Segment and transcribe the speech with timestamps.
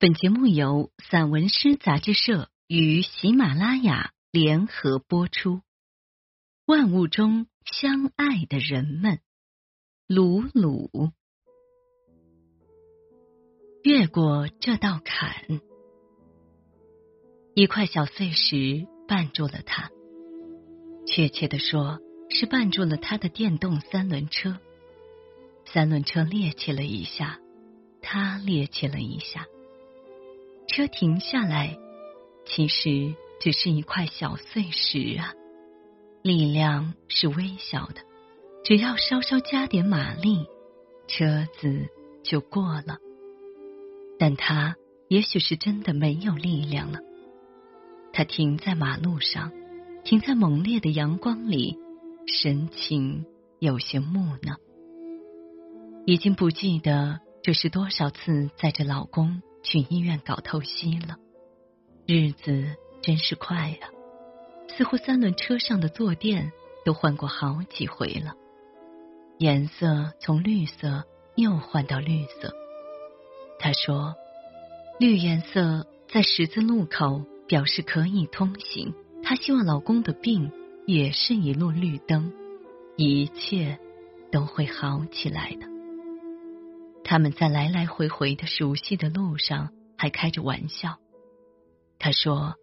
[0.00, 5.60] 本节目由散文诗杂志社与喜马拉雅联合播出。
[6.66, 9.18] 万物中相爱的人们，
[10.06, 11.10] 鲁鲁
[13.82, 15.60] 越过这道坎，
[17.56, 19.90] 一块小碎石绊住了他。
[21.08, 21.98] 确切的说，
[22.30, 24.60] 是绊住了他的电动三轮车。
[25.64, 27.40] 三轮车趔趄了一下，
[28.00, 29.44] 他趔趄了一下。
[30.78, 31.76] 车停下来，
[32.46, 35.34] 其实只是一块小碎石啊，
[36.22, 38.02] 力量是微小的，
[38.62, 40.46] 只要稍稍加点马力，
[41.08, 41.88] 车子
[42.22, 42.98] 就过了。
[44.20, 44.76] 但他
[45.08, 47.00] 也许是真的没有力量了，
[48.12, 49.50] 他停在马路上，
[50.04, 51.76] 停在猛烈的阳光里，
[52.28, 53.26] 神情
[53.58, 54.58] 有些木讷，
[56.06, 59.42] 已经不记得这是多少次载着老公。
[59.62, 61.16] 去医院搞透析了，
[62.06, 63.88] 日子真是快呀！
[64.76, 66.52] 似乎三轮车上的坐垫
[66.84, 68.34] 都换过好几回了，
[69.38, 71.04] 颜色从绿色
[71.36, 72.54] 又换到绿色。
[73.58, 74.14] 他说
[75.00, 80.52] ：“绿颜色在十字路口表示可以通行。”他希望老公的病
[80.86, 82.32] 也是一路绿灯，
[82.96, 83.78] 一切
[84.30, 85.67] 都会好起来的。
[87.10, 90.98] 他们在来来回回的熟悉的路上还开着玩笑。
[91.98, 92.56] 他说：“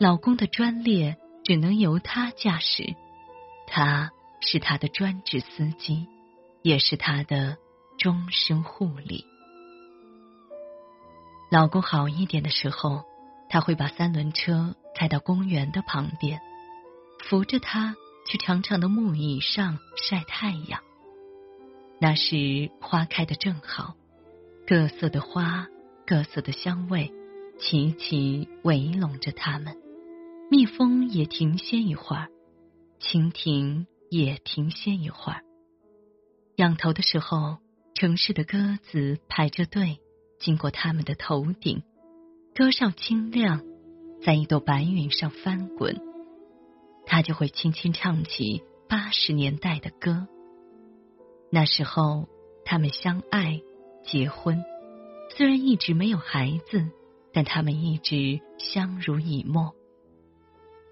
[0.00, 2.94] 老公的专列只能由他驾驶，
[3.66, 6.06] 他是他的专职司机，
[6.62, 7.58] 也是他的
[7.98, 9.26] 终身护理。
[11.50, 13.04] 老公好一点的时候，
[13.50, 16.40] 他会把三轮车开到公园的旁边，
[17.18, 17.94] 扶着他
[18.26, 20.80] 去长长的木椅上晒太阳。”
[22.02, 23.94] 那时花开的正好，
[24.66, 25.68] 各色的花，
[26.06, 27.12] 各色的香味，
[27.58, 29.76] 齐齐围拢着它们。
[30.50, 32.30] 蜜蜂也停歇一会儿，
[32.98, 35.42] 蜻蜓也停歇一会儿。
[36.56, 37.58] 仰头的时候，
[37.92, 40.00] 城市的鸽子排着队
[40.38, 41.82] 经过他们的头顶，
[42.54, 43.62] 歌声清亮，
[44.24, 46.00] 在一朵白云上翻滚，
[47.04, 50.26] 他就会轻轻唱起八十年代的歌。
[51.50, 52.28] 那时候，
[52.64, 53.60] 他们相爱、
[54.04, 54.64] 结婚，
[55.36, 56.88] 虽然一直没有孩子，
[57.32, 59.74] 但他们一直相濡以沫。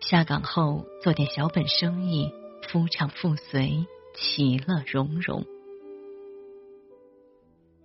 [0.00, 2.32] 下岗后做点小本生意，
[2.68, 5.44] 夫唱妇随，其乐融融。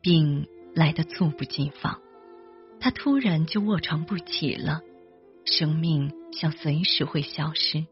[0.01, 2.01] 病来得猝不及防，
[2.79, 4.81] 他突然就卧床不起了，
[5.45, 7.85] 生命像随时会消失。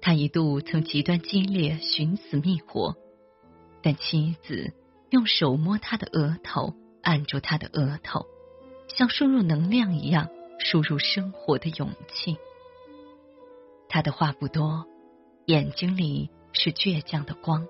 [0.00, 2.96] 他一度曾极端激烈，寻死觅活。
[3.82, 4.72] 但妻子
[5.10, 8.26] 用手摸他的额头，按住他的额头，
[8.88, 10.28] 像输入能量一样
[10.58, 12.36] 输入生活的勇气。
[13.88, 14.86] 他的话不多，
[15.46, 17.66] 眼睛里是倔强的光。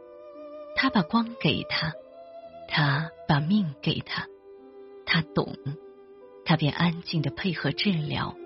[0.76, 1.92] 他把光给他，
[2.68, 4.26] 他把命给他，
[5.04, 5.56] 他懂，
[6.44, 8.36] 他便安静的配合治疗，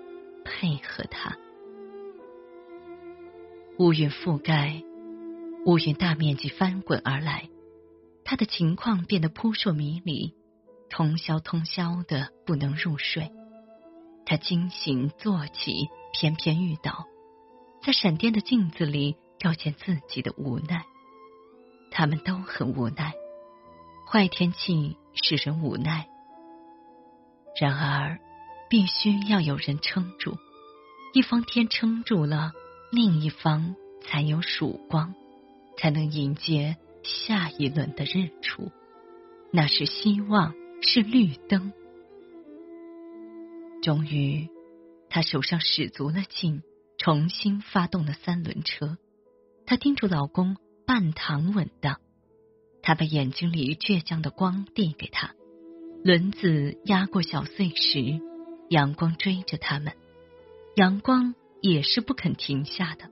[0.43, 1.37] 配合他。
[3.77, 4.81] 乌云覆盖，
[5.65, 7.49] 乌云大面积翻滚而来。
[8.29, 10.35] 他的情况变得扑朔迷离，
[10.89, 13.31] 通宵通宵的不能入睡。
[14.25, 17.07] 他惊醒坐起，偏偏遇到
[17.81, 20.83] 在闪电的镜子里照见自己的无奈。
[21.89, 23.13] 他们都很无奈，
[24.05, 26.09] 坏天气使人无奈。
[27.57, 28.19] 然而，
[28.69, 30.37] 必须要有人撑住，
[31.13, 32.51] 一方天撑住了，
[32.91, 35.15] 另一方才有曙光，
[35.77, 36.75] 才能迎接。
[37.07, 38.69] 下一轮的日出，
[39.53, 41.71] 那是希望，是绿灯。
[43.81, 44.49] 终于，
[45.09, 46.63] 他手上使足了劲，
[46.97, 48.97] 重新发动了三轮车。
[49.65, 52.01] 他叮嘱老公半躺稳当。
[52.81, 55.33] 他把眼睛里倔强的光递给他，
[56.03, 58.19] 轮子压过小碎石，
[58.69, 59.93] 阳光追着他们，
[60.75, 63.09] 阳光也是不肯停下的。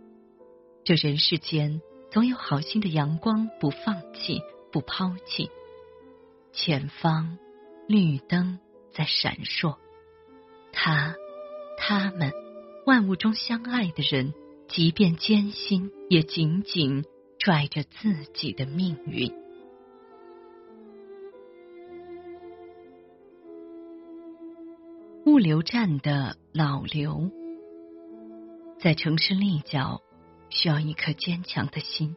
[0.83, 1.81] 这人世间。
[2.15, 4.41] 总有好心的阳光，不放弃，
[4.71, 5.49] 不抛弃。
[6.53, 7.37] 前方
[7.89, 8.57] 绿灯
[8.93, 9.75] 在闪烁，
[10.71, 11.13] 他、
[11.77, 12.31] 他们，
[12.85, 14.33] 万物中相爱的人，
[14.69, 17.03] 即便艰辛，也紧紧
[17.37, 19.33] 拽着自己的命运。
[25.25, 27.29] 物流站的老刘，
[28.79, 30.01] 在城市立脚。
[30.55, 32.15] 需要一颗坚强的心。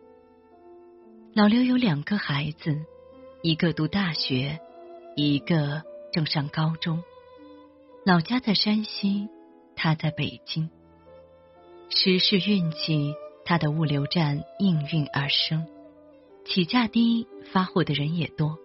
[1.35, 2.85] 老刘有两个孩子，
[3.43, 4.61] 一个读大学，
[5.17, 5.82] 一个
[6.12, 7.02] 正上高中。
[8.06, 9.29] 老家在山西，
[9.75, 10.70] 他在北京。
[11.90, 13.12] 时势运气，
[13.44, 15.67] 他的物流站应运而生，
[16.44, 18.56] 起价低，发货的人也多。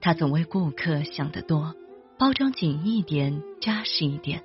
[0.00, 1.76] 他总为顾客想得多，
[2.18, 4.42] 包装紧一点，扎实一点，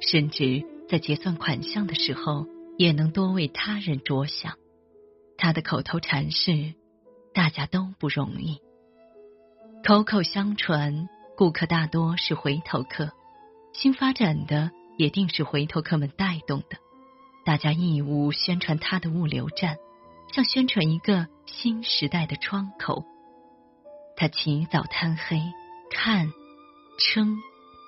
[0.00, 2.46] 甚至在结算款项的时候，
[2.80, 4.54] 也能多为他人着想。
[5.36, 6.72] 他的口头禅是
[7.34, 8.62] ：“大家都不容易。”
[9.84, 11.06] 口口相传，
[11.36, 13.12] 顾客大多是回头客。
[13.74, 16.78] 新发展的也定是回头客们带动的，
[17.44, 19.76] 大家义务宣传他的物流站，
[20.32, 23.04] 像宣传一个新时代的窗口。
[24.16, 25.42] 他起早贪黑，
[25.90, 26.32] 看、
[26.98, 27.36] 称、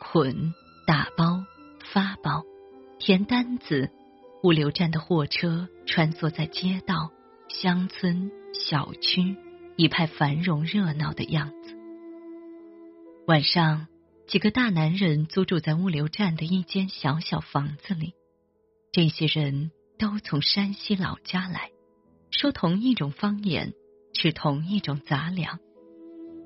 [0.03, 0.53] 捆、
[0.87, 1.43] 打包、
[1.95, 2.45] 发包、
[2.99, 3.91] 填单子，
[4.43, 7.11] 物流站的货车穿梭在街道、
[7.49, 9.37] 乡村、小区，
[9.77, 11.77] 一派繁荣热闹的样子。
[13.27, 13.87] 晚上。
[14.29, 18.15] 几个大男人租住在物流站的一间小小房子里，
[18.91, 21.71] 这些人都从山西老家来，
[22.31, 23.75] 说同一种方言，
[24.15, 25.59] 吃同一种杂粮。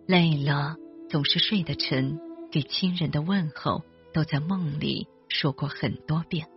[0.08, 0.76] 累了
[1.08, 2.19] 总是睡得沉，
[2.50, 6.48] 给亲人的问候都在梦里说过很多遍。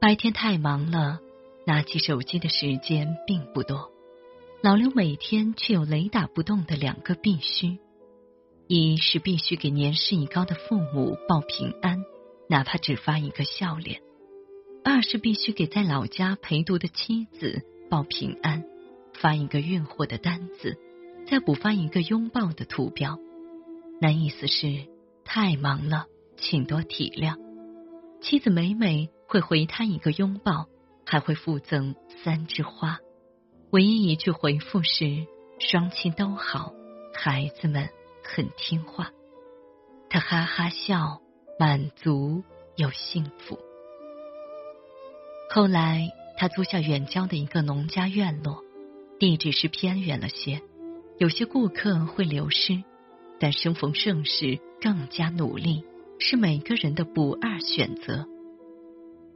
[0.00, 1.20] 白天太忙了，
[1.66, 3.90] 拿起手机的时间并不多。
[4.62, 7.78] 老刘每天却有雷打不动的两个必须。
[8.66, 12.02] 一是必须给年事已高的父母报平安，
[12.48, 14.00] 哪怕只发一个笑脸；
[14.82, 18.64] 二是必须给在老家陪读的妻子报平安，
[19.12, 20.78] 发一个运货的单子，
[21.26, 23.18] 再补发一个拥抱的图标。
[24.00, 24.86] 那意思是
[25.26, 26.06] 太忙了，
[26.38, 27.36] 请多体谅。
[28.22, 30.66] 妻子每每会回他一个拥抱，
[31.06, 31.94] 还会附赠
[32.24, 32.98] 三枝花。
[33.70, 35.24] 唯一一句回复是：
[35.60, 36.74] 双亲都好，
[37.14, 37.88] 孩子们。
[38.22, 39.10] 很听话，
[40.08, 41.20] 他哈哈笑，
[41.58, 42.44] 满足
[42.76, 43.58] 又幸福。
[45.48, 48.62] 后来，他租下远郊的一个农家院落，
[49.18, 50.62] 地址是偏远了些，
[51.18, 52.84] 有些顾客会流失，
[53.40, 55.82] 但生逢盛世，更加努力，
[56.20, 58.28] 是每个人的不二选择。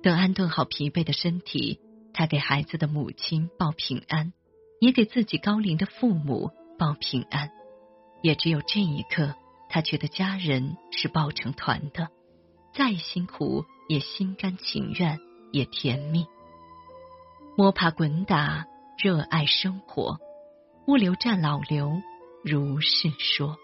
[0.05, 1.81] 等安顿好疲惫的身体，
[2.12, 4.35] 他给孩子的母亲报平安，
[4.79, 7.51] 也给自己高龄的父母报平安。
[8.23, 9.35] 也只有这一刻，
[9.71, 12.11] 他觉得家人是抱成团的，
[12.75, 15.19] 再辛苦也心甘情愿，
[15.53, 16.27] 也甜蜜。
[17.56, 18.67] 摸爬滚打，
[19.03, 20.19] 热爱生活。
[20.87, 22.03] 物流站老刘
[22.45, 23.56] 如是说。